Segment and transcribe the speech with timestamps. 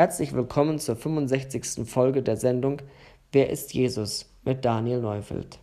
[0.00, 1.86] Herzlich willkommen zur 65.
[1.86, 2.80] Folge der Sendung
[3.32, 5.58] Wer ist Jesus mit Daniel Neufeld.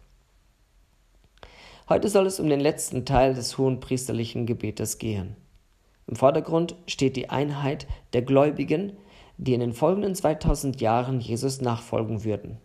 [1.89, 5.35] Heute soll es um den letzten Teil des hohen priesterlichen Gebetes gehen.
[6.05, 8.93] Im Vordergrund steht die Einheit der Gläubigen,
[9.37, 12.59] die in den folgenden 2000 Jahren Jesus nachfolgen würden.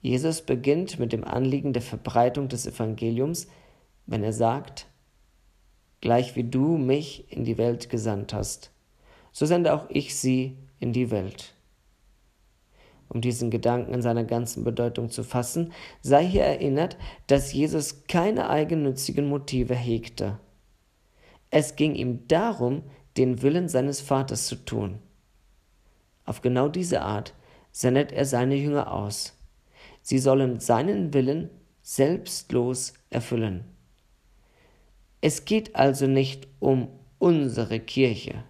[0.00, 3.48] Jesus beginnt mit dem Anliegen der Verbreitung des Evangeliums,
[4.06, 4.86] wenn er sagt,
[6.00, 8.70] Gleich wie du mich in die Welt gesandt hast,
[9.30, 11.54] so sende auch ich sie in die Welt.
[13.08, 18.48] Um diesen Gedanken in seiner ganzen Bedeutung zu fassen, sei hier erinnert, dass Jesus keine
[18.48, 20.38] eigennützigen Motive hegte.
[21.50, 22.82] Es ging ihm darum,
[23.16, 24.98] den Willen seines Vaters zu tun.
[26.24, 27.34] Auf genau diese Art
[27.72, 29.36] sendet er seine Jünger aus.
[30.02, 31.50] Sie sollen seinen Willen
[31.82, 33.64] selbstlos erfüllen.
[35.20, 36.88] Es geht also nicht um
[37.18, 38.44] unsere Kirche,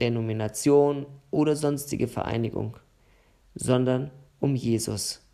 [0.00, 2.76] Denomination oder sonstige Vereinigung,
[3.54, 4.10] sondern
[4.40, 5.26] um Jesus.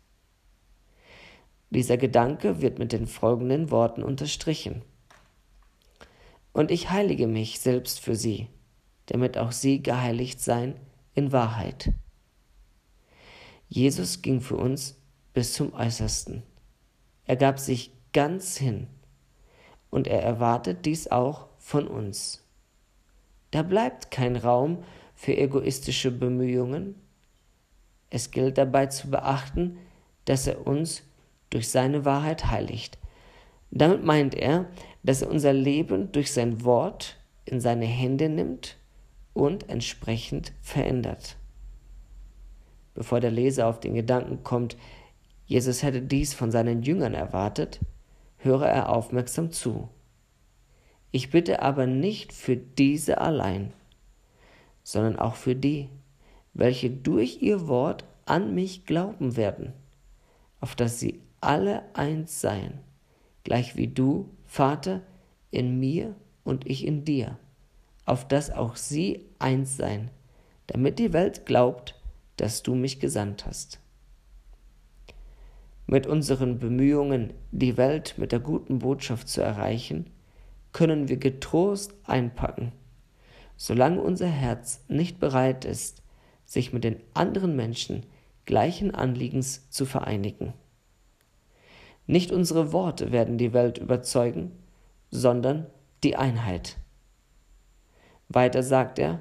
[1.69, 4.83] Dieser Gedanke wird mit den folgenden Worten unterstrichen.
[6.53, 8.47] Und ich heilige mich selbst für sie,
[9.07, 10.75] damit auch sie geheiligt seien
[11.13, 11.91] in Wahrheit.
[13.67, 14.95] Jesus ging für uns
[15.33, 16.43] bis zum Äußersten.
[17.25, 18.87] Er gab sich ganz hin
[19.89, 22.46] und er erwartet dies auch von uns.
[23.57, 24.83] Da bleibt kein Raum
[25.15, 26.93] für egoistische Bemühungen.
[28.11, 29.79] Es gilt dabei zu beachten,
[30.25, 31.01] dass er uns
[31.49, 32.99] durch seine Wahrheit heiligt.
[33.71, 34.67] Damit meint er,
[35.01, 38.77] dass er unser Leben durch sein Wort in seine Hände nimmt
[39.33, 41.35] und entsprechend verändert.
[42.93, 44.77] Bevor der Leser auf den Gedanken kommt,
[45.47, 47.79] Jesus hätte dies von seinen Jüngern erwartet,
[48.37, 49.89] höre er aufmerksam zu.
[51.11, 53.73] Ich bitte aber nicht für diese allein,
[54.83, 55.89] sondern auch für die,
[56.53, 59.73] welche durch ihr Wort an mich glauben werden,
[60.59, 62.79] auf dass sie alle eins seien,
[63.43, 65.01] gleich wie du, Vater,
[65.51, 67.37] in mir und ich in dir,
[68.05, 70.09] auf dass auch sie eins seien,
[70.67, 71.95] damit die Welt glaubt,
[72.35, 73.79] dass du mich gesandt hast.
[75.85, 80.09] Mit unseren Bemühungen, die Welt mit der guten Botschaft zu erreichen,
[80.77, 82.71] können wir getrost einpacken,
[83.55, 86.03] solange unser Herz nicht bereit ist,
[86.45, 88.05] sich mit den anderen Menschen
[88.45, 90.53] gleichen Anliegens zu vereinigen.
[92.05, 94.51] Nicht unsere Worte werden die Welt überzeugen,
[95.09, 95.65] sondern
[96.03, 96.77] die Einheit.
[98.29, 99.19] Weiter sagt er,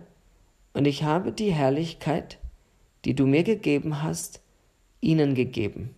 [0.74, 2.36] und ich habe die Herrlichkeit,
[3.06, 4.42] die du mir gegeben hast,
[5.00, 5.94] ihnen gegeben,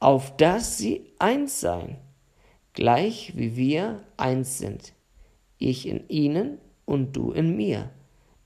[0.00, 1.96] auf dass sie eins seien
[2.74, 4.92] gleich wie wir eins sind,
[5.58, 7.90] ich in ihnen und du in mir,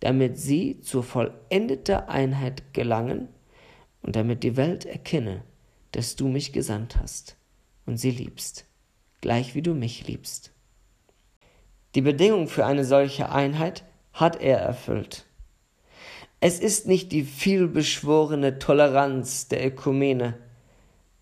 [0.01, 3.29] damit sie zur vollendeten Einheit gelangen
[4.03, 5.43] und damit die Welt erkenne,
[5.93, 7.37] dass du mich gesandt hast
[7.87, 8.67] und sie liebst,
[9.21, 10.53] gleich wie du mich liebst.
[11.95, 15.27] Die Bedingung für eine solche Einheit hat er erfüllt.
[16.41, 20.35] Es ist nicht die vielbeschworene Toleranz der Ökumene,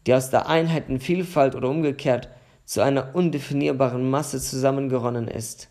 [0.07, 2.29] die aus der Einheit in Vielfalt oder umgekehrt
[2.65, 5.69] zu einer undefinierbaren Masse zusammengeronnen ist.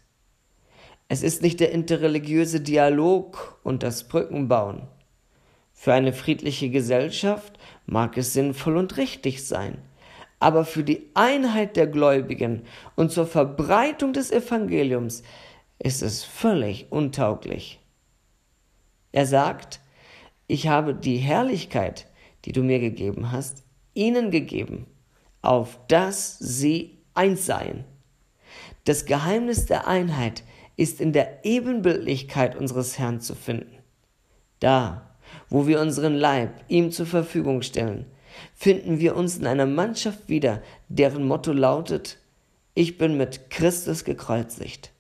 [1.08, 4.88] Es ist nicht der interreligiöse Dialog und das Brückenbauen.
[5.74, 9.80] Für eine friedliche Gesellschaft mag es sinnvoll und richtig sein,
[10.40, 12.64] aber für die Einheit der Gläubigen
[12.96, 15.24] und zur Verbreitung des Evangeliums
[15.80, 17.80] ist es völlig untauglich.
[19.12, 19.82] Er sagt,
[20.48, 22.08] ich habe die Herrlichkeit,
[22.46, 23.64] die du mir gegeben hast,
[23.94, 24.86] ihnen gegeben,
[25.42, 27.84] auf dass sie eins seien.
[28.86, 30.44] Das Geheimnis der Einheit
[30.78, 33.78] ist in der Ebenbildlichkeit unseres Herrn zu finden.
[34.60, 35.16] Da,
[35.50, 38.06] wo wir unseren Leib ihm zur Verfügung stellen,
[38.56, 42.18] finden wir uns in einer Mannschaft wieder, deren Motto lautet,
[42.74, 44.92] ich bin mit Christus gekreuzigt.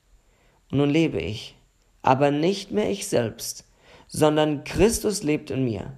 [0.72, 1.56] Und nun lebe ich,
[2.01, 3.66] aber nicht mehr ich selbst,
[4.07, 5.94] sondern Christus lebt in mir.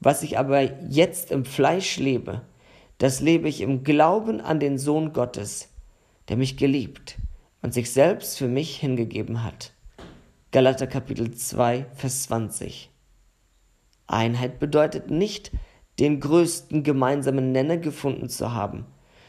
[0.00, 2.42] Was ich aber jetzt im Fleisch lebe,
[2.98, 5.68] das lebe ich im Glauben an den Sohn Gottes,
[6.28, 7.18] der mich geliebt
[7.62, 9.72] und sich selbst für mich hingegeben hat.
[10.50, 12.90] Galater Kapitel 2, Vers 20.
[14.06, 15.52] Einheit bedeutet nicht,
[15.98, 18.86] den größten gemeinsamen Nenner gefunden zu haben,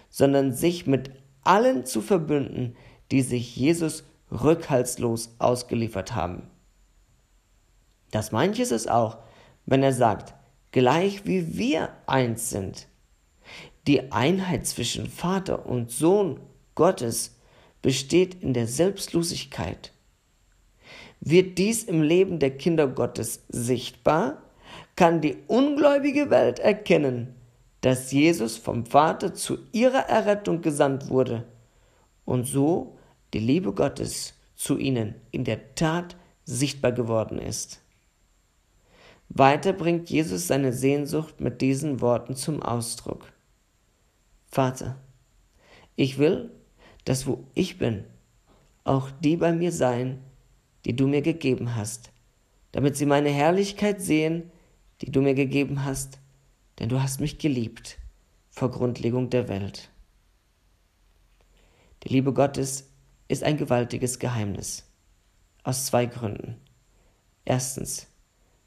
[0.10, 1.12] sondern sich mit
[1.44, 2.75] allen zu verbünden,
[3.12, 6.44] die sich Jesus rückhaltslos ausgeliefert haben.
[8.12, 9.18] Das manches ist auch,
[9.66, 10.33] wenn er sagt,
[10.71, 12.88] gleich wie wir eins sind.
[13.88, 16.40] Die Einheit zwischen Vater und Sohn
[16.76, 17.40] Gottes
[17.81, 19.94] besteht in der Selbstlosigkeit.
[21.22, 24.42] wird dies im Leben der Kinder Gottes sichtbar,
[24.96, 27.36] kann die ungläubige Welt erkennen,
[27.81, 31.46] dass Jesus vom Vater zu ihrer Errettung gesandt wurde
[32.26, 32.98] und so
[33.34, 37.81] die Liebe Gottes zu ihnen in der Tat sichtbar geworden ist.
[39.30, 43.31] Weiter bringt Jesus seine Sehnsucht mit diesen Worten zum Ausdruck.
[44.50, 45.00] Vater,
[45.96, 46.51] ich will,
[47.06, 48.04] dass wo ich bin,
[48.84, 50.24] auch die bei mir seien,
[50.86, 52.12] die du mir gegeben hast,
[52.72, 54.51] damit sie meine Herrlichkeit sehen,
[55.01, 56.19] die du mir gegeben hast,
[56.80, 58.00] denn du hast mich geliebt
[58.50, 59.92] vor Grundlegung der Welt.
[62.04, 62.90] Die Liebe Gottes
[63.28, 64.90] ist ein gewaltiges Geheimnis.
[65.63, 66.56] Aus zwei Gründen.
[67.45, 68.07] Erstens,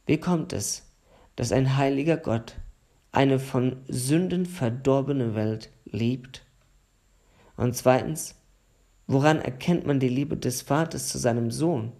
[0.06, 0.92] wie kommt es,
[1.34, 2.56] dass ein heiliger Gott
[3.12, 6.44] eine von Sünden verdorbene Welt liebt?
[7.56, 8.34] Und zweitens,
[9.06, 11.92] woran erkennt man die Liebe des Vaters zu seinem Sohn,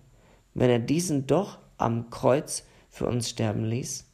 [0.54, 4.08] wenn er diesen doch am Kreuz für uns sterben ließ?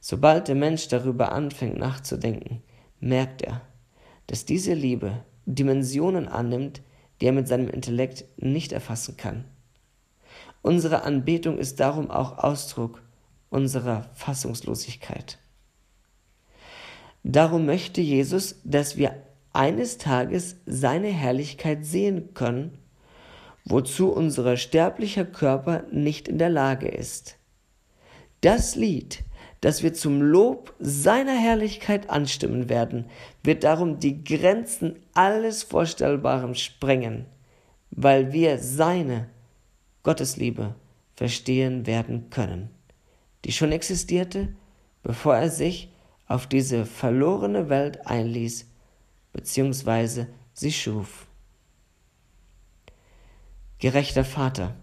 [0.00, 2.62] Sobald der Mensch darüber anfängt nachzudenken,
[3.00, 3.62] merkt er,
[4.26, 6.80] dass diese Liebe Dimensionen annimmt,
[7.20, 9.44] die er mit seinem Intellekt nicht erfassen kann.
[10.62, 13.02] Unsere Anbetung ist darum auch Ausdruck
[13.50, 15.38] unserer Fassungslosigkeit.
[17.22, 19.16] Darum möchte Jesus, dass wir
[19.52, 22.78] eines Tages seine Herrlichkeit sehen können,
[23.64, 27.36] wozu unser sterblicher Körper nicht in der Lage ist.
[28.42, 29.24] Das Lied,
[29.60, 33.06] das wir zum Lob seiner Herrlichkeit anstimmen werden,
[33.42, 37.24] wird darum die Grenzen alles Vorstellbaren sprengen,
[37.90, 39.28] weil wir seine
[40.02, 40.74] Gottesliebe
[41.16, 42.70] verstehen werden können,
[43.46, 44.48] die schon existierte,
[45.04, 45.88] bevor er sich
[46.26, 48.66] auf diese verlorene Welt einließ
[49.32, 50.26] bzw.
[50.52, 51.28] sie schuf.
[53.78, 54.74] Gerechter Vater,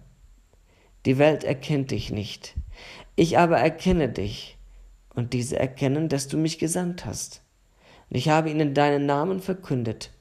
[1.05, 2.55] die Welt erkennt dich nicht,
[3.17, 4.57] ich aber erkenne dich,
[5.13, 7.43] und diese erkennen, dass du mich gesandt hast.
[8.09, 10.11] Und ich habe ihnen deinen Namen verkündet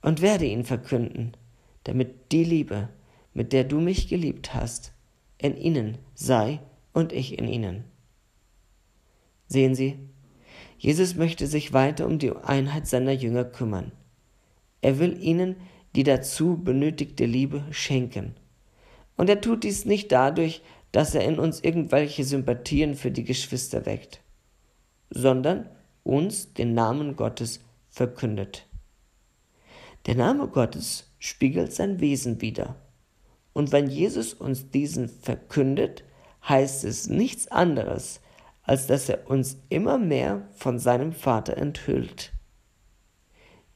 [0.00, 1.36] und werde ihn verkünden,
[1.84, 2.88] damit die Liebe,
[3.34, 4.92] mit der du mich geliebt hast,
[5.38, 6.60] in ihnen sei
[6.96, 7.84] und ich in ihnen.
[9.48, 9.98] Sehen Sie,
[10.78, 13.92] Jesus möchte sich weiter um die Einheit seiner Jünger kümmern.
[14.80, 15.56] Er will ihnen
[15.94, 18.34] die dazu benötigte Liebe schenken.
[19.18, 23.84] Und er tut dies nicht dadurch, dass er in uns irgendwelche Sympathien für die Geschwister
[23.84, 24.22] weckt,
[25.10, 25.68] sondern
[26.02, 27.60] uns den Namen Gottes
[27.90, 28.66] verkündet.
[30.06, 32.76] Der Name Gottes spiegelt sein Wesen wider.
[33.52, 36.02] Und wenn Jesus uns diesen verkündet,
[36.48, 38.20] heißt es nichts anderes,
[38.62, 42.32] als dass er uns immer mehr von seinem Vater enthüllt.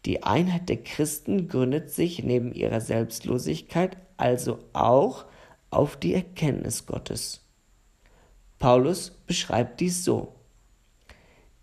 [0.05, 5.27] Die Einheit der Christen gründet sich neben ihrer Selbstlosigkeit also auch
[5.71, 7.41] auf die Erkenntnis Gottes.
[8.59, 10.35] Paulus beschreibt dies so.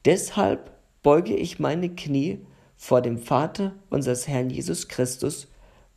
[0.06, 0.72] Deshalb
[1.04, 2.46] beuge ich meine Knie
[2.76, 5.48] vor dem Vater unseres Herrn Jesus Christus,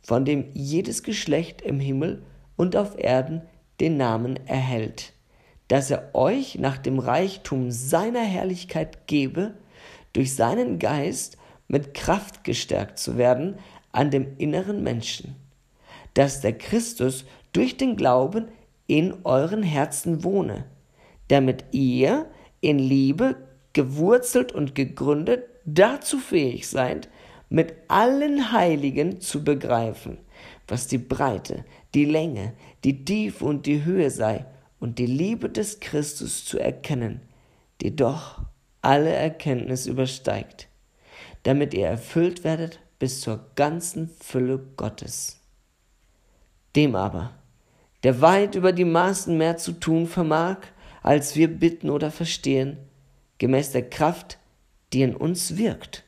[0.01, 2.23] von dem jedes Geschlecht im Himmel
[2.55, 3.41] und auf Erden
[3.81, 5.11] den Namen erhält.
[5.67, 9.55] Dass er euch nach dem Reichtum seiner Herrlichkeit gebe,
[10.13, 11.37] durch seinen Geist
[11.67, 13.55] mit Kraft gestärkt zu werden
[13.91, 15.35] an dem inneren Menschen,
[16.13, 18.49] dass der Christus durch den Glauben
[18.87, 20.65] in euren Herzen wohne,
[21.29, 23.35] damit ihr in Liebe
[23.73, 27.09] gewurzelt und gegründet dazu fähig seid,
[27.49, 30.17] mit allen Heiligen zu begreifen,
[30.71, 32.53] was die Breite, die Länge,
[32.85, 34.45] die Tiefe und die Höhe sei,
[34.79, 37.19] und die Liebe des Christus zu erkennen,
[37.81, 38.41] die doch
[38.81, 40.69] alle Erkenntnis übersteigt,
[41.43, 45.41] damit ihr erfüllt werdet bis zur ganzen Fülle Gottes.
[46.77, 47.33] Dem aber,
[48.03, 50.59] der weit über die Maßen mehr zu tun vermag,
[51.03, 52.77] als wir bitten oder verstehen,
[53.39, 54.39] gemäß der Kraft,
[54.93, 56.05] die in uns wirkt.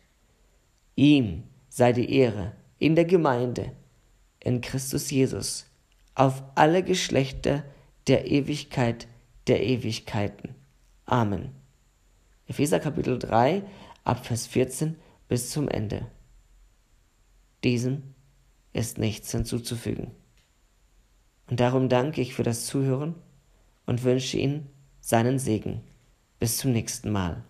[0.95, 3.73] Ihm sei die Ehre in der Gemeinde,
[4.43, 5.65] in Christus Jesus,
[6.15, 7.63] auf alle Geschlechter,
[8.07, 9.07] der Ewigkeit
[9.47, 10.55] der Ewigkeiten.
[11.05, 11.51] Amen.
[12.47, 13.63] Epheser Kapitel 3
[14.03, 14.95] ab Vers 14
[15.27, 16.07] bis zum Ende.
[17.63, 18.03] Diesem
[18.73, 20.11] ist nichts hinzuzufügen.
[21.49, 23.15] Und darum danke ich für das Zuhören
[23.85, 24.69] und wünsche Ihnen
[25.01, 25.81] seinen Segen.
[26.39, 27.43] Bis zum nächsten Mal.